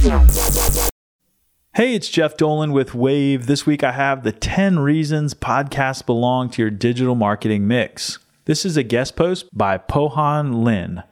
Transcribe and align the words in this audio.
Hey, 0.00 1.94
it's 1.94 2.08
Jeff 2.08 2.36
Dolan 2.36 2.70
with 2.70 2.90
Wavve. 2.90 3.46
This 3.46 3.66
week 3.66 3.82
I 3.82 3.90
have 3.90 4.22
the 4.22 4.30
10 4.30 4.78
reasons 4.78 5.34
podcasts 5.34 6.06
belong 6.06 6.50
to 6.50 6.62
your 6.62 6.70
digital 6.70 7.16
marketing 7.16 7.66
mix. 7.66 8.20
This 8.44 8.64
is 8.64 8.76
a 8.76 8.84
guest 8.84 9.16
post 9.16 9.48
by 9.52 9.76
Pohan 9.76 10.62
Lin. 10.62 11.02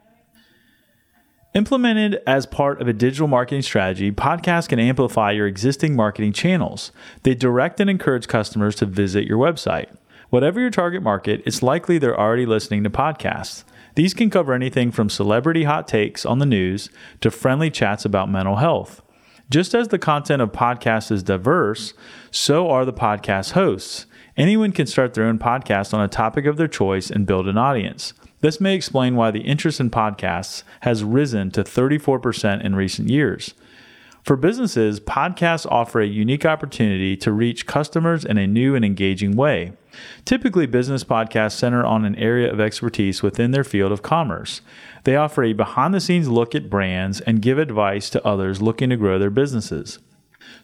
Implemented 1.52 2.22
as 2.28 2.46
part 2.46 2.80
of 2.80 2.86
a 2.86 2.92
digital 2.92 3.26
marketing 3.26 3.62
strategy, 3.62 4.12
podcasts 4.12 4.68
can 4.68 4.78
amplify 4.78 5.32
your 5.32 5.48
existing 5.48 5.96
marketing 5.96 6.32
channels. 6.32 6.92
They 7.24 7.34
direct 7.34 7.80
and 7.80 7.90
encourage 7.90 8.28
customers 8.28 8.76
to 8.76 8.86
visit 8.86 9.26
your 9.26 9.38
website. 9.38 9.88
Whatever 10.30 10.60
your 10.60 10.70
target 10.70 11.02
market, 11.02 11.42
it's 11.44 11.60
likely 11.60 11.98
they're 11.98 12.18
already 12.18 12.46
listening 12.46 12.84
to 12.84 12.90
podcasts. 12.90 13.64
These 13.96 14.12
can 14.12 14.28
cover 14.28 14.52
anything 14.52 14.92
from 14.92 15.08
celebrity 15.08 15.64
hot 15.64 15.88
takes 15.88 16.26
on 16.26 16.38
the 16.38 16.46
news 16.46 16.90
to 17.22 17.30
friendly 17.30 17.70
chats 17.70 18.04
about 18.04 18.30
mental 18.30 18.56
health. 18.56 19.00
Just 19.48 19.74
as 19.74 19.88
the 19.88 19.98
content 19.98 20.42
of 20.42 20.52
podcasts 20.52 21.10
is 21.10 21.22
diverse, 21.22 21.94
so 22.30 22.68
are 22.68 22.84
the 22.84 22.92
podcast 22.92 23.52
hosts. 23.52 24.04
Anyone 24.36 24.72
can 24.72 24.86
start 24.86 25.14
their 25.14 25.24
own 25.24 25.38
podcast 25.38 25.94
on 25.94 26.02
a 26.02 26.08
topic 26.08 26.44
of 26.44 26.58
their 26.58 26.68
choice 26.68 27.10
and 27.10 27.26
build 27.26 27.48
an 27.48 27.56
audience. 27.56 28.12
This 28.42 28.60
may 28.60 28.74
explain 28.74 29.16
why 29.16 29.30
the 29.30 29.40
interest 29.40 29.80
in 29.80 29.88
podcasts 29.88 30.62
has 30.80 31.02
risen 31.02 31.50
to 31.52 31.64
34% 31.64 32.62
in 32.62 32.74
recent 32.74 33.08
years. 33.08 33.54
For 34.26 34.34
businesses, 34.34 34.98
podcasts 34.98 35.70
offer 35.70 36.00
a 36.00 36.06
unique 36.06 36.44
opportunity 36.44 37.16
to 37.18 37.30
reach 37.30 37.64
customers 37.64 38.24
in 38.24 38.38
a 38.38 38.46
new 38.48 38.74
and 38.74 38.84
engaging 38.84 39.36
way. 39.36 39.74
Typically, 40.24 40.66
business 40.66 41.04
podcasts 41.04 41.52
center 41.52 41.86
on 41.86 42.04
an 42.04 42.16
area 42.16 42.52
of 42.52 42.58
expertise 42.58 43.22
within 43.22 43.52
their 43.52 43.62
field 43.62 43.92
of 43.92 44.02
commerce. 44.02 44.62
They 45.04 45.14
offer 45.14 45.44
a 45.44 45.52
behind 45.52 45.94
the 45.94 46.00
scenes 46.00 46.28
look 46.28 46.56
at 46.56 46.68
brands 46.68 47.20
and 47.20 47.40
give 47.40 47.56
advice 47.56 48.10
to 48.10 48.26
others 48.26 48.60
looking 48.60 48.90
to 48.90 48.96
grow 48.96 49.16
their 49.16 49.30
businesses. 49.30 50.00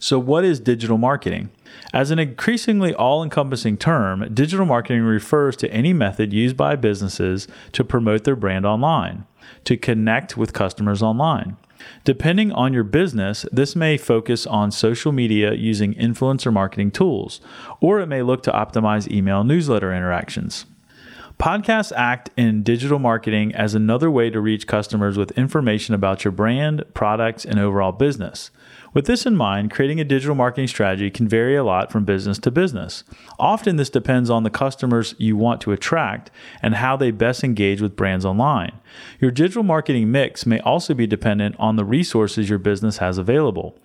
So, 0.01 0.19
what 0.19 0.45
is 0.45 0.59
digital 0.59 0.99
marketing? 0.99 1.51
As 1.93 2.11
an 2.11 2.19
increasingly 2.19 2.93
all 2.93 3.23
encompassing 3.23 3.77
term, 3.77 4.29
digital 4.35 4.67
marketing 4.67 5.03
refers 5.03 5.55
to 5.59 5.73
any 5.73 5.93
method 5.93 6.33
used 6.33 6.57
by 6.57 6.75
businesses 6.75 7.47
to 7.71 7.85
promote 7.85 8.25
their 8.25 8.35
brand 8.35 8.67
online, 8.67 9.25
to 9.63 9.77
connect 9.77 10.37
with 10.37 10.53
customers 10.53 11.01
online. 11.01 11.57
Depending 12.05 12.53
on 12.53 12.73
your 12.73 12.85
business, 12.85 13.47
this 13.53 13.77
may 13.77 13.97
focus 13.97 14.47
on 14.47 14.71
social 14.71 15.13
media 15.13 15.55
using 15.55 15.95
influencer 15.95 16.53
marketing 16.53 16.91
tools, 16.91 17.41
or 17.81 18.01
it 18.01 18.07
may 18.07 18.23
look 18.23 18.43
to 18.45 18.53
optimize 18.53 19.11
email 19.11 19.45
newsletter 19.45 19.93
interactions. 19.93 20.67
Podcasts 21.43 21.91
act 21.97 22.31
in 22.37 22.63
digital 22.63 23.01
marketing 23.01 23.53
as 23.53 23.75
another 23.75 24.09
way 24.09 24.31
to 24.31 24.41
reach 24.41 24.69
customers 24.69 25.19
with 25.19 25.37
information 25.37 25.93
about 25.93 26.25
your 26.25 26.31
brand, 26.31 26.85
products, 26.95 27.45
and 27.45 27.59
overall 27.59 27.91
business. 27.91 28.53
With 28.95 29.07
this 29.07 29.27
in 29.27 29.35
mind, 29.35 29.73
creating 29.73 29.99
a 29.99 30.05
digital 30.05 30.37
marketing 30.37 30.69
strategy 30.69 31.11
can 31.11 31.27
vary 31.27 31.57
a 31.57 31.65
lot 31.65 31.91
from 31.91 32.05
business 32.05 32.39
to 32.39 32.53
business. 32.53 33.03
Often, 33.41 33.75
this 33.75 33.91
depends 33.91 34.31
on 34.31 34.45
the 34.45 34.51
customers 34.51 35.17
you 35.19 35.37
want 35.37 35.61
to 35.63 35.73
attract 35.73 36.31
and 36.63 36.77
how 36.77 36.97
they 36.97 37.11
best 37.11 37.43
engage 37.43 37.81
with 37.81 37.97
brands 37.97 38.25
online. 38.25 38.79
Your 39.19 39.33
digital 39.33 39.65
marketing 39.65 40.13
mix 40.13 40.47
may 40.47 40.61
also 40.61 40.95
be 40.95 41.09
dependent 41.09 41.57
on 41.59 41.75
the 41.75 41.85
resources 41.85 42.51
your 42.51 42.61
business 42.61 42.99
has 42.99 43.19
available. 43.19 43.77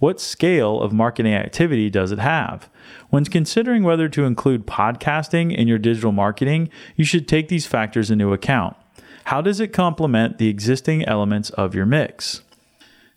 What 0.00 0.20
scale 0.20 0.82
of 0.82 0.92
marketing 0.92 1.32
activity 1.32 1.88
does 1.88 2.12
it 2.12 2.18
have? 2.18 2.68
When 3.10 3.24
considering 3.24 3.82
whether 3.82 4.08
to 4.08 4.24
include 4.24 4.66
podcasting 4.66 5.54
in 5.54 5.68
your 5.68 5.78
digital 5.78 6.12
marketing, 6.12 6.68
you 6.96 7.04
should 7.04 7.28
take 7.28 7.48
these 7.48 7.66
factors 7.66 8.10
into 8.10 8.32
account. 8.32 8.76
How 9.24 9.40
does 9.40 9.60
it 9.60 9.72
complement 9.72 10.38
the 10.38 10.48
existing 10.48 11.04
elements 11.04 11.50
of 11.50 11.74
your 11.74 11.86
mix? 11.86 12.42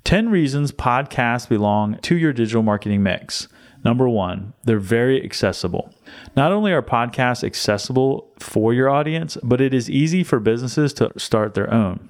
10 0.06 0.30
reasons 0.30 0.72
podcasts 0.72 1.48
belong 1.48 2.00
to 2.00 2.18
your 2.18 2.34
digital 2.34 2.64
marketing 2.64 3.04
mix. 3.04 3.48
Number 3.84 4.10
one, 4.10 4.54
they're 4.64 4.80
very 4.80 5.24
accessible. 5.24 5.94
Not 6.36 6.52
only 6.52 6.72
are 6.74 6.82
podcasts 6.82 7.44
accessible 7.44 8.32
for 8.40 8.74
your 8.74 8.90
audience, 8.90 9.38
but 9.44 9.62
it 9.62 9.74
is 9.74 9.90
easy 9.90 10.24
for 10.24 10.40
businesses 10.40 10.94
to 10.94 11.12
start 11.18 11.54
their 11.54 11.72
own. 11.74 12.10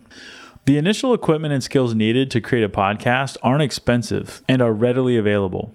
The 0.66 0.78
initial 0.78 1.14
equipment 1.14 1.54
and 1.54 1.64
skills 1.64 1.96
needed 1.96 2.32
to 2.32 2.42
create 2.42 2.64
a 2.64 2.70
podcast 2.70 3.38
aren't 3.44 3.64
expensive 3.64 4.42
and 4.48 4.62
are 4.62 4.74
readily 4.74 5.18
available. 5.18 5.74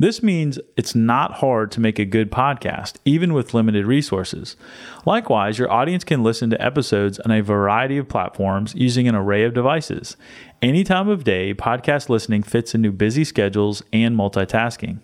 This 0.00 0.22
means 0.22 0.58
it's 0.78 0.94
not 0.94 1.34
hard 1.34 1.70
to 1.72 1.80
make 1.80 1.98
a 1.98 2.06
good 2.06 2.32
podcast, 2.32 2.94
even 3.04 3.34
with 3.34 3.52
limited 3.52 3.84
resources. 3.84 4.56
Likewise, 5.04 5.58
your 5.58 5.70
audience 5.70 6.04
can 6.04 6.22
listen 6.22 6.48
to 6.48 6.62
episodes 6.62 7.20
on 7.20 7.30
a 7.30 7.42
variety 7.42 7.98
of 7.98 8.08
platforms 8.08 8.74
using 8.74 9.06
an 9.06 9.14
array 9.14 9.44
of 9.44 9.52
devices. 9.52 10.16
Any 10.62 10.84
time 10.84 11.10
of 11.10 11.22
day, 11.22 11.52
podcast 11.52 12.08
listening 12.08 12.42
fits 12.42 12.74
into 12.74 12.90
busy 12.90 13.24
schedules 13.24 13.82
and 13.92 14.16
multitasking. 14.16 15.00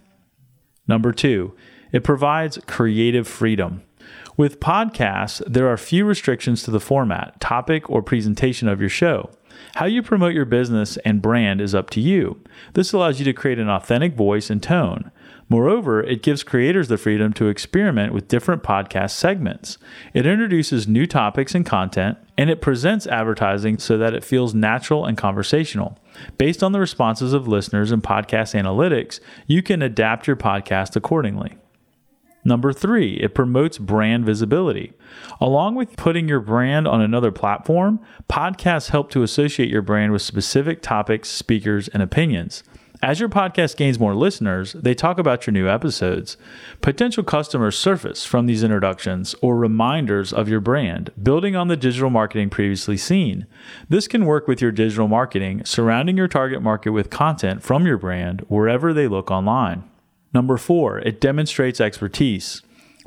Number 0.89 1.13
two, 1.13 1.55
it 1.93 2.03
provides 2.03 2.59
creative 2.67 3.29
freedom. 3.29 3.83
With 4.39 4.61
podcasts, 4.61 5.43
there 5.47 5.69
are 5.69 5.77
few 5.77 6.07
restrictions 6.07 6.63
to 6.63 6.71
the 6.71 6.81
format, 6.81 7.39
topic, 7.39 7.91
or 7.91 8.01
presentation 8.01 8.67
of 8.67 8.81
your 8.81 8.89
show. 8.89 9.29
How 9.75 9.87
you 9.87 10.03
promote 10.03 10.35
your 10.35 10.45
business 10.45 10.97
and 10.99 11.23
brand 11.23 11.61
is 11.61 11.75
up 11.75 11.91
to 11.91 12.01
you. 12.01 12.43
This 12.75 12.93
allows 12.93 13.19
you 13.19 13.25
to 13.27 13.33
create 13.33 13.59
an 13.59 13.69
authentic 13.69 14.15
voice 14.15 14.51
and 14.51 14.63
tone. 14.63 15.11
Moreover, 15.49 16.03
it 16.03 16.23
gives 16.23 16.43
creators 16.43 16.89
the 16.89 16.99
freedom 16.99 17.33
to 17.35 17.47
experiment 17.47 18.13
with 18.13 18.27
different 18.27 18.65
podcast 18.65 19.11
segments. 19.13 19.79
It 20.13 20.27
introduces 20.27 20.89
new 20.89 21.07
topics 21.07 21.55
and 21.55 21.65
content, 21.65 22.19
and 22.37 22.51
it 22.51 22.61
presents 22.61 23.07
advertising 23.07 23.79
so 23.79 23.97
that 23.97 24.15
it 24.15 24.25
feels 24.25 24.55
natural 24.55 25.05
and 25.05 25.17
conversational. 25.17 25.99
Based 26.37 26.63
on 26.63 26.73
the 26.73 26.81
responses 26.81 27.33
of 27.33 27.47
listeners 27.47 27.93
and 27.93 28.03
podcast 28.03 28.61
analytics, 28.61 29.21
you 29.47 29.63
can 29.63 29.83
adapt 29.83 30.27
your 30.27 30.37
podcast 30.37 30.97
accordingly. 30.97 31.57
Number 32.47 32.73
three, 32.73 33.15
it 33.15 33.35
promotes 33.35 33.77
brand 33.77 34.25
visibility. 34.25 34.93
Along 35.41 35.75
with 35.75 35.97
putting 35.97 36.29
your 36.29 36.39
brand 36.39 36.87
on 36.87 37.01
another 37.01 37.33
platform, 37.33 37.99
podcasts 38.31 38.91
help 38.91 39.11
to 39.11 39.25
associate 39.25 39.69
your 39.69 39.83
brand 39.83 40.13
with 40.13 40.23
specific 40.23 40.81
topics, 40.81 41.29
speakers, 41.29 41.89
and 41.89 42.05
opinions. 42.05 42.63
As 43.03 43.19
your 43.19 43.29
podcast 43.29 43.77
gains 43.77 43.99
more 43.99 44.15
listeners, 44.15 44.75
they 44.75 44.95
talk 44.95 45.19
about 45.19 45.45
your 45.45 45.53
new 45.55 45.69
episodes. 45.69 46.37
Potential 46.83 47.25
customers 47.25 47.77
surface 47.77 48.25
from 48.25 48.47
these 48.47 48.63
introductions 48.63 49.35
or 49.43 49.57
reminders 49.57 50.33
of 50.33 50.49
your 50.49 50.61
brand, 50.61 51.11
building 51.21 51.57
on 51.57 51.67
the 51.67 51.77
digital 51.77 52.11
marketing 52.11 52.49
previously 52.49 52.97
seen. 52.97 53.49
This 53.89 54.07
can 54.07 54.25
work 54.25 54.47
with 54.47 54.63
your 54.63 54.71
digital 54.71 55.09
marketing, 55.09 55.65
surrounding 55.65 56.17
your 56.17 56.29
target 56.29 56.63
market 56.63 56.91
with 56.91 57.11
content 57.11 57.65
from 57.65 57.87
your 57.87 57.99
brand 57.99 58.47
wherever 58.47 58.95
they 58.95 59.09
look 59.09 59.33
online. 59.33 59.83
Number 60.37 60.59
four, 60.59 60.99
it 60.99 61.19
demonstrates 61.19 61.81
expertise. 61.81 62.61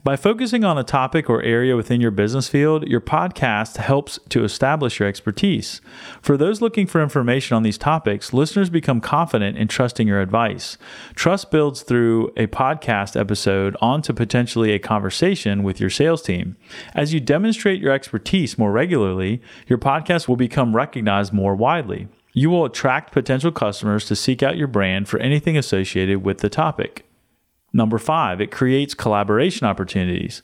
By 0.03 0.15
focusing 0.15 0.63
on 0.63 0.79
a 0.79 0.83
topic 0.83 1.29
or 1.29 1.43
area 1.43 1.75
within 1.75 2.01
your 2.01 2.09
business 2.09 2.49
field, 2.49 2.87
your 2.87 3.01
podcast 3.01 3.77
helps 3.77 4.17
to 4.29 4.43
establish 4.43 4.97
your 4.97 5.07
expertise. 5.07 5.79
For 6.23 6.37
those 6.37 6.59
looking 6.59 6.87
for 6.87 7.03
information 7.03 7.55
on 7.55 7.61
these 7.61 7.77
topics, 7.77 8.33
listeners 8.33 8.71
become 8.71 8.99
confident 8.99 9.59
in 9.59 9.67
trusting 9.67 10.07
your 10.07 10.21
advice. 10.21 10.79
Trust 11.13 11.51
builds 11.51 11.83
through 11.83 12.29
a 12.35 12.47
podcast 12.47 13.15
episode 13.15 13.77
onto 13.79 14.11
potentially 14.11 14.71
a 14.71 14.79
conversation 14.79 15.61
with 15.61 15.79
your 15.79 15.91
sales 15.91 16.23
team. 16.23 16.55
As 16.95 17.13
you 17.13 17.19
demonstrate 17.19 17.79
your 17.79 17.93
expertise 17.93 18.57
more 18.57 18.71
regularly, 18.71 19.39
your 19.67 19.77
podcast 19.77 20.27
will 20.27 20.35
become 20.35 20.75
recognized 20.75 21.31
more 21.31 21.53
widely. 21.53 22.07
You 22.33 22.49
will 22.49 22.65
attract 22.65 23.11
potential 23.11 23.51
customers 23.51 24.05
to 24.05 24.15
seek 24.15 24.41
out 24.41 24.57
your 24.57 24.67
brand 24.67 25.07
for 25.07 25.19
anything 25.19 25.55
associated 25.55 26.23
with 26.23 26.39
the 26.39 26.49
topic. 26.49 27.05
Number 27.71 27.97
five, 27.97 28.41
it 28.41 28.51
creates 28.51 28.93
collaboration 28.93 29.67
opportunities. 29.67 30.41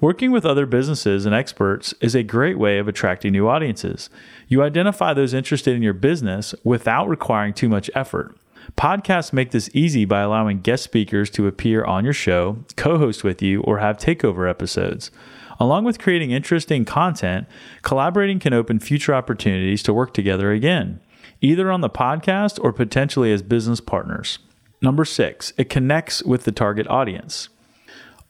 Working 0.00 0.30
with 0.30 0.46
other 0.46 0.64
businesses 0.64 1.26
and 1.26 1.34
experts 1.34 1.92
is 2.00 2.14
a 2.14 2.22
great 2.22 2.56
way 2.56 2.78
of 2.78 2.86
attracting 2.86 3.32
new 3.32 3.48
audiences. 3.48 4.10
You 4.46 4.62
identify 4.62 5.12
those 5.12 5.34
interested 5.34 5.74
in 5.74 5.82
your 5.82 5.92
business 5.92 6.54
without 6.62 7.08
requiring 7.08 7.52
too 7.52 7.68
much 7.68 7.90
effort. 7.96 8.36
Podcasts 8.76 9.32
make 9.32 9.50
this 9.50 9.70
easy 9.72 10.04
by 10.04 10.20
allowing 10.20 10.60
guest 10.60 10.84
speakers 10.84 11.30
to 11.30 11.48
appear 11.48 11.84
on 11.84 12.04
your 12.04 12.12
show, 12.12 12.58
co 12.76 12.98
host 12.98 13.24
with 13.24 13.42
you, 13.42 13.60
or 13.62 13.78
have 13.78 13.96
takeover 13.96 14.48
episodes. 14.48 15.10
Along 15.58 15.82
with 15.82 15.98
creating 15.98 16.30
interesting 16.30 16.84
content, 16.84 17.48
collaborating 17.82 18.38
can 18.38 18.52
open 18.52 18.78
future 18.78 19.14
opportunities 19.14 19.82
to 19.82 19.92
work 19.92 20.14
together 20.14 20.52
again, 20.52 21.00
either 21.40 21.72
on 21.72 21.80
the 21.80 21.90
podcast 21.90 22.62
or 22.62 22.72
potentially 22.72 23.32
as 23.32 23.42
business 23.42 23.80
partners. 23.80 24.38
Number 24.80 25.04
six, 25.04 25.52
it 25.56 25.68
connects 25.68 26.22
with 26.22 26.44
the 26.44 26.52
target 26.52 26.86
audience. 26.86 27.48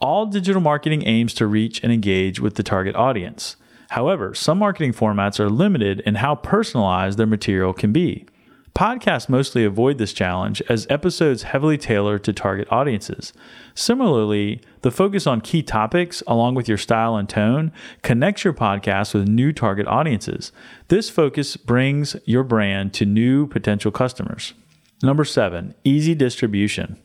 All 0.00 0.26
digital 0.26 0.62
marketing 0.62 1.06
aims 1.06 1.34
to 1.34 1.46
reach 1.46 1.82
and 1.82 1.92
engage 1.92 2.40
with 2.40 2.54
the 2.54 2.62
target 2.62 2.94
audience. 2.94 3.56
However, 3.90 4.34
some 4.34 4.58
marketing 4.58 4.92
formats 4.92 5.40
are 5.40 5.50
limited 5.50 6.00
in 6.00 6.16
how 6.16 6.34
personalized 6.34 7.18
their 7.18 7.26
material 7.26 7.72
can 7.72 7.92
be. 7.92 8.26
Podcasts 8.74 9.28
mostly 9.28 9.64
avoid 9.64 9.98
this 9.98 10.12
challenge 10.12 10.62
as 10.68 10.86
episodes 10.88 11.42
heavily 11.42 11.76
tailor 11.76 12.16
to 12.20 12.32
target 12.32 12.68
audiences. 12.70 13.32
Similarly, 13.74 14.60
the 14.82 14.92
focus 14.92 15.26
on 15.26 15.40
key 15.40 15.64
topics, 15.64 16.22
along 16.28 16.54
with 16.54 16.68
your 16.68 16.78
style 16.78 17.16
and 17.16 17.28
tone, 17.28 17.72
connects 18.02 18.44
your 18.44 18.52
podcast 18.52 19.14
with 19.14 19.26
new 19.26 19.52
target 19.52 19.88
audiences. 19.88 20.52
This 20.88 21.10
focus 21.10 21.56
brings 21.56 22.14
your 22.24 22.44
brand 22.44 22.94
to 22.94 23.04
new 23.04 23.48
potential 23.48 23.90
customers. 23.90 24.54
Number 25.00 25.24
seven, 25.24 25.74
easy 25.84 26.14
distribution. 26.16 26.98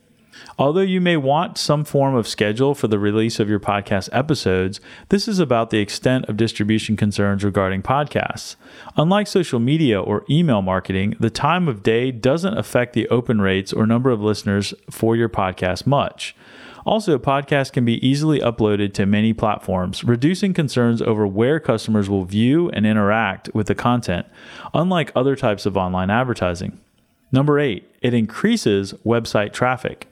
Although 0.58 0.80
you 0.80 1.00
may 1.00 1.16
want 1.16 1.58
some 1.58 1.84
form 1.84 2.16
of 2.16 2.26
schedule 2.26 2.74
for 2.74 2.88
the 2.88 2.98
release 2.98 3.38
of 3.38 3.48
your 3.48 3.60
podcast 3.60 4.08
episodes, 4.12 4.80
this 5.10 5.28
is 5.28 5.38
about 5.38 5.70
the 5.70 5.78
extent 5.78 6.24
of 6.26 6.36
distribution 6.36 6.96
concerns 6.96 7.44
regarding 7.44 7.82
podcasts. 7.82 8.56
Unlike 8.96 9.28
social 9.28 9.60
media 9.60 10.00
or 10.00 10.24
email 10.28 10.60
marketing, 10.60 11.14
the 11.20 11.30
time 11.30 11.68
of 11.68 11.84
day 11.84 12.10
doesn't 12.10 12.58
affect 12.58 12.94
the 12.94 13.08
open 13.10 13.40
rates 13.40 13.72
or 13.72 13.86
number 13.86 14.10
of 14.10 14.20
listeners 14.20 14.74
for 14.90 15.14
your 15.14 15.28
podcast 15.28 15.86
much. 15.86 16.34
Also, 16.84 17.16
podcasts 17.16 17.72
can 17.72 17.84
be 17.84 18.04
easily 18.06 18.40
uploaded 18.40 18.92
to 18.92 19.06
many 19.06 19.32
platforms, 19.32 20.02
reducing 20.02 20.52
concerns 20.52 21.00
over 21.00 21.26
where 21.26 21.60
customers 21.60 22.10
will 22.10 22.24
view 22.24 22.68
and 22.70 22.86
interact 22.86 23.48
with 23.54 23.68
the 23.68 23.74
content, 23.74 24.26
unlike 24.74 25.12
other 25.14 25.36
types 25.36 25.64
of 25.64 25.76
online 25.76 26.10
advertising. 26.10 26.80
Number 27.34 27.58
eight, 27.58 27.90
it 28.00 28.14
increases 28.14 28.92
website 29.04 29.52
traffic. 29.52 30.06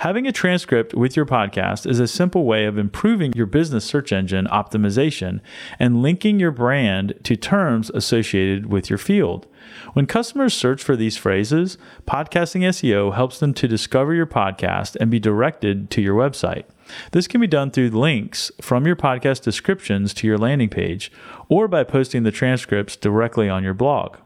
Having 0.00 0.26
a 0.26 0.32
transcript 0.32 0.92
with 0.92 1.16
your 1.16 1.24
podcast 1.24 1.90
is 1.90 1.98
a 1.98 2.06
simple 2.06 2.44
way 2.44 2.66
of 2.66 2.76
improving 2.76 3.32
your 3.32 3.46
business 3.46 3.86
search 3.86 4.12
engine 4.12 4.46
optimization 4.48 5.40
and 5.78 6.02
linking 6.02 6.38
your 6.38 6.50
brand 6.50 7.14
to 7.22 7.34
terms 7.34 7.88
associated 7.94 8.66
with 8.66 8.90
your 8.90 8.98
field. 8.98 9.46
When 9.94 10.04
customers 10.04 10.52
search 10.52 10.84
for 10.84 10.96
these 10.96 11.16
phrases, 11.16 11.78
podcasting 12.06 12.60
SEO 12.60 13.14
helps 13.14 13.40
them 13.40 13.54
to 13.54 13.66
discover 13.66 14.12
your 14.12 14.26
podcast 14.26 14.96
and 15.00 15.10
be 15.10 15.18
directed 15.18 15.88
to 15.92 16.02
your 16.02 16.14
website. 16.14 16.64
This 17.12 17.26
can 17.26 17.40
be 17.40 17.46
done 17.46 17.70
through 17.70 17.88
links 17.88 18.52
from 18.60 18.86
your 18.86 18.96
podcast 18.96 19.40
descriptions 19.40 20.12
to 20.12 20.26
your 20.26 20.36
landing 20.36 20.68
page 20.68 21.10
or 21.48 21.68
by 21.68 21.84
posting 21.84 22.24
the 22.24 22.30
transcripts 22.30 22.96
directly 22.96 23.48
on 23.48 23.64
your 23.64 23.72
blog. 23.72 24.18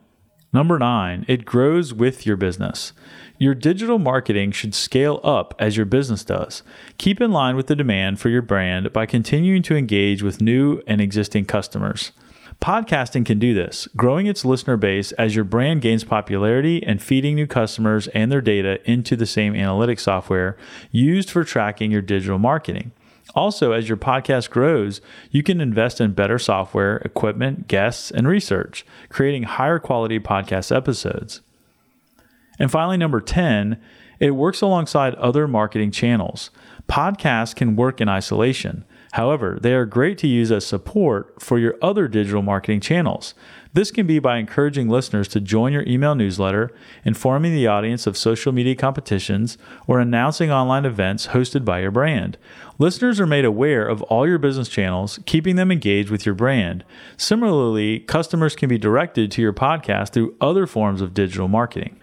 Number 0.53 0.79
nine, 0.79 1.25
it 1.29 1.45
grows 1.45 1.95
with 1.95 2.27
your 2.27 2.37
business. 2.37 2.93
Your 3.39 3.55
digital 3.55 3.99
marketing 3.99 4.51
should 4.51 4.75
scale 4.75 5.21
up 5.23 5.55
as 5.59 5.77
your 5.77 5.87
business 5.87 6.25
does. 6.25 6.63
Keep 6.99 7.21
in 7.21 7.31
line 7.31 7.55
with 7.55 7.69
the 7.69 7.77
demand 7.77 8.19
for 8.19 8.29
your 8.29 8.43
brand 8.43 8.93
by 8.93 9.07
continuing 9.07 9.63
to 9.63 9.77
engage 9.77 10.23
with 10.23 10.41
new 10.41 10.83
and 10.87 11.01
existing 11.01 11.45
customers. 11.45 12.11
Podcasting 12.61 13.25
can 13.25 13.39
do 13.39 13.55
this, 13.55 13.89
growing 13.97 14.27
its 14.27 14.45
listener 14.45 14.77
base 14.77 15.13
as 15.13 15.35
your 15.35 15.45
brand 15.45 15.81
gains 15.81 16.05
popularity 16.05 16.83
and 16.83 17.01
feeding 17.01 17.35
new 17.35 17.47
customers 17.47 18.09
and 18.09 18.31
their 18.31 18.43
data 18.43 18.79
into 18.91 19.17
the 19.17 19.25
same 19.25 19.55
analytics 19.55 20.01
software 20.01 20.59
used 20.91 21.31
for 21.31 21.43
tracking 21.43 21.91
your 21.91 22.03
digital 22.03 22.39
marketing. 22.39 22.93
Also, 23.35 23.73
as 23.73 23.89
your 23.89 23.97
podcast 23.97 24.51
grows, 24.51 25.01
you 25.31 25.43
can 25.43 25.61
invest 25.61 26.01
in 26.01 26.13
better 26.13 26.39
software, 26.39 26.97
equipment, 26.99 27.69
guests, 27.69 28.11
and 28.11 28.27
research, 28.27 28.85
creating 29.09 29.45
higher 29.45 29.79
quality 29.79 30.19
podcast 30.19 30.75
episodes. 30.75 31.41
And 32.59 32.71
finally, 32.71 32.97
number 32.97 33.21
10, 33.21 33.81
it 34.19 34.33
works 34.33 34.61
alongside 34.61 35.15
other 35.15 35.49
marketing 35.49 35.93
channels. 35.93 36.51
Podcasts 36.89 37.55
can 37.55 37.77
work 37.77 38.01
in 38.01 38.09
isolation. 38.09 38.85
However, 39.13 39.59
they 39.61 39.75
are 39.75 39.87
great 39.87 40.19
to 40.19 40.29
use 40.29 40.53
as 40.53 40.65
support 40.65 41.43
for 41.43 41.59
your 41.59 41.75
other 41.83 42.07
digital 42.07 42.43
marketing 42.43 42.81
channels. 42.81 43.35
This 43.73 43.91
can 43.91 44.07
be 44.07 44.19
by 44.19 44.39
encouraging 44.39 44.89
listeners 44.89 45.27
to 45.29 45.41
join 45.41 45.73
your 45.73 45.85
email 45.87 46.15
newsletter, 46.15 46.73
informing 47.05 47.53
the 47.53 47.67
audience 47.67 48.07
of 48.07 48.17
social 48.17 48.53
media 48.53 48.77
competitions, 48.77 49.59
or 49.87 49.99
announcing 49.99 50.51
online 50.51 50.85
events 50.85 51.29
hosted 51.29 51.65
by 51.65 51.81
your 51.81 51.91
brand. 51.91 52.39
Listeners 52.79 53.21
are 53.21 53.27
made 53.27 53.45
aware 53.45 53.87
of 53.87 54.03
all 54.03 54.29
your 54.29 54.39
business 54.39 54.69
channels, 54.69 55.19
keeping 55.27 55.57
them 55.57 55.73
engaged 55.73 56.11
with 56.11 56.25
your 56.25 56.35
brand. 56.35 56.85
Similarly, 57.17 58.01
customers 58.01 58.55
can 58.55 58.69
be 58.69 58.79
directed 58.79 59.31
to 59.33 59.43
your 59.43 59.53
podcast 59.53 60.11
through 60.11 60.37
other 60.41 60.67
forms 60.67 61.01
of 61.01 61.15
digital 61.15 61.49
marketing. 61.49 61.99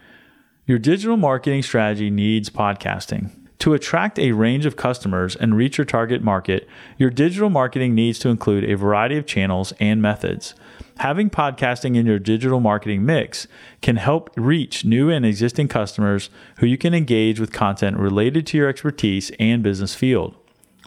Your 0.66 0.80
digital 0.80 1.16
marketing 1.16 1.64
strategy 1.64 2.10
needs 2.10 2.50
podcasting. 2.50 3.47
To 3.60 3.74
attract 3.74 4.20
a 4.20 4.34
range 4.34 4.68
of 4.68 4.76
customers 4.76 5.36
and 5.36 5.58
reach 5.58 5.80
your 5.80 5.86
target 5.86 6.22
market, 6.22 6.68
your 6.98 7.10
digital 7.10 7.50
marketing 7.50 7.96
needs 7.96 8.20
to 8.20 8.30
include 8.30 8.64
a 8.64 8.78
variety 8.78 9.18
of 9.18 9.26
channels 9.26 9.74
and 9.80 10.00
methods. 10.02 10.54
Having 11.00 11.32
podcasting 11.32 11.96
in 11.96 12.06
your 12.06 12.20
digital 12.20 12.60
marketing 12.60 13.06
mix 13.06 13.48
can 13.82 13.96
help 13.96 14.30
reach 14.36 14.86
new 14.86 15.10
and 15.10 15.26
existing 15.26 15.68
customers 15.68 16.30
who 16.60 16.68
you 16.68 16.78
can 16.78 16.94
engage 16.94 17.40
with 17.40 17.52
content 17.52 17.98
related 17.98 18.46
to 18.48 18.58
your 18.58 18.70
expertise 18.70 19.32
and 19.40 19.64
business 19.64 19.96
field. 19.96 20.36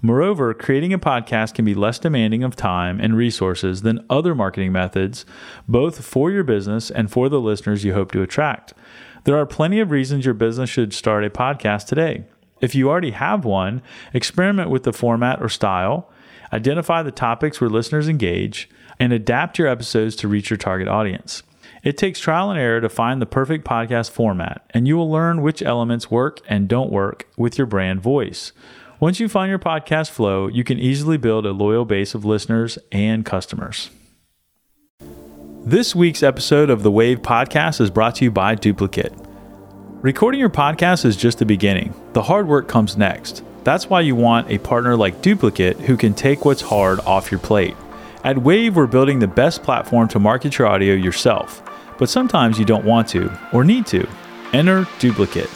Moreover, 0.02 0.54
creating 0.54 0.92
a 0.92 0.98
podcast 0.98 1.54
can 1.54 1.64
be 1.64 1.74
less 1.74 1.98
demanding 1.98 2.42
of 2.42 2.56
time 2.56 3.00
and 3.00 3.16
resources 3.16 3.82
than 3.82 4.04
other 4.08 4.34
marketing 4.34 4.72
methods, 4.72 5.26
both 5.68 6.04
for 6.04 6.30
your 6.30 6.44
business 6.44 6.90
and 6.90 7.10
for 7.10 7.28
the 7.28 7.40
listeners 7.40 7.84
you 7.84 7.94
hope 7.94 8.12
to 8.12 8.22
attract. 8.22 8.74
There 9.24 9.36
are 9.36 9.44
plenty 9.44 9.80
of 9.80 9.90
reasons 9.90 10.24
your 10.24 10.34
business 10.34 10.70
should 10.70 10.94
start 10.94 11.24
a 11.24 11.30
podcast 11.30 11.86
today. 11.86 12.24
If 12.60 12.74
you 12.74 12.88
already 12.88 13.12
have 13.12 13.44
one, 13.44 13.82
experiment 14.12 14.70
with 14.70 14.82
the 14.82 14.92
format 14.92 15.40
or 15.40 15.48
style, 15.48 16.10
identify 16.52 17.02
the 17.02 17.10
topics 17.10 17.60
where 17.60 17.70
listeners 17.70 18.08
engage, 18.08 18.68
and 18.98 19.12
adapt 19.12 19.58
your 19.58 19.68
episodes 19.68 20.14
to 20.16 20.28
reach 20.28 20.50
your 20.50 20.56
target 20.56 20.88
audience. 20.88 21.42
It 21.82 21.96
takes 21.96 22.20
trial 22.20 22.50
and 22.50 22.60
error 22.60 22.80
to 22.82 22.90
find 22.90 23.22
the 23.22 23.26
perfect 23.26 23.64
podcast 23.64 24.10
format, 24.10 24.64
and 24.70 24.86
you 24.86 24.96
will 24.96 25.10
learn 25.10 25.40
which 25.40 25.62
elements 25.62 26.10
work 26.10 26.40
and 26.46 26.68
don't 26.68 26.92
work 26.92 27.26
with 27.38 27.56
your 27.56 27.66
brand 27.66 28.02
voice. 28.02 28.52
Once 28.98 29.18
you 29.18 29.30
find 29.30 29.48
your 29.48 29.58
podcast 29.58 30.10
flow, 30.10 30.46
you 30.46 30.62
can 30.62 30.78
easily 30.78 31.16
build 31.16 31.46
a 31.46 31.52
loyal 31.52 31.86
base 31.86 32.14
of 32.14 32.26
listeners 32.26 32.78
and 32.92 33.24
customers. 33.24 33.88
This 35.64 35.94
week's 35.94 36.22
episode 36.22 36.68
of 36.68 36.82
the 36.82 36.90
Wavve 36.90 37.20
Podcast 37.20 37.80
is 37.80 37.88
brought 37.88 38.16
to 38.16 38.24
you 38.24 38.30
by 38.30 38.56
Duplikit. 38.56 39.29
Recording 40.02 40.40
your 40.40 40.48
podcast 40.48 41.04
is 41.04 41.14
just 41.14 41.40
the 41.40 41.44
beginning, 41.44 41.92
the 42.14 42.22
hard 42.22 42.48
work 42.48 42.66
comes 42.66 42.96
next. 42.96 43.44
That's 43.64 43.90
why 43.90 44.00
you 44.00 44.16
want 44.16 44.50
a 44.50 44.56
partner 44.56 44.96
like 44.96 45.20
Duplikit 45.20 45.78
who 45.78 45.94
can 45.94 46.14
take 46.14 46.46
what's 46.46 46.62
hard 46.62 47.00
off 47.00 47.30
your 47.30 47.38
plate. 47.38 47.76
At 48.24 48.36
Wavve, 48.36 48.72
we're 48.72 48.86
building 48.86 49.18
the 49.18 49.26
best 49.26 49.62
platform 49.62 50.08
to 50.08 50.18
market 50.18 50.56
your 50.56 50.68
audio 50.68 50.94
yourself, 50.94 51.62
but 51.98 52.08
sometimes 52.08 52.58
you 52.58 52.64
don't 52.64 52.86
want 52.86 53.08
to 53.08 53.30
or 53.52 53.62
need 53.62 53.84
to. 53.88 54.08
Enter 54.54 54.84
Duplikit. 55.00 55.48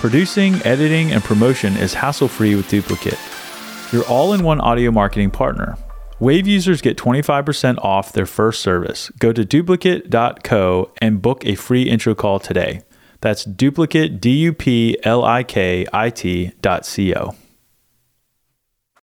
Producing, 0.00 0.56
editing, 0.64 1.12
and 1.12 1.22
promotion 1.22 1.76
is 1.76 1.94
hassle 1.94 2.26
free 2.26 2.56
with 2.56 2.68
Duplikit. 2.68 3.92
Your 3.92 4.02
all 4.06 4.32
in 4.32 4.42
one 4.42 4.60
audio 4.60 4.90
marketing 4.90 5.30
partner. 5.30 5.78
Wavve 6.18 6.46
users 6.46 6.82
get 6.82 6.96
25% 6.96 7.78
off 7.78 8.10
their 8.10 8.26
first 8.26 8.60
service. 8.60 9.12
Go 9.20 9.32
to 9.32 9.44
duplikit.co 9.44 10.90
and 10.98 11.22
book 11.22 11.46
a 11.46 11.54
free 11.54 11.84
intro 11.84 12.16
call 12.16 12.40
today. 12.40 12.82
That's 13.24 13.46
Duplikit, 13.46 14.20
D 14.20 14.32
U 14.48 14.52
P 14.52 14.98
L 15.02 15.24
I 15.24 15.44
K 15.44 15.86
I 15.90 16.10
T 16.10 16.52
dot 16.60 16.84
C 16.84 17.14
O. 17.14 17.34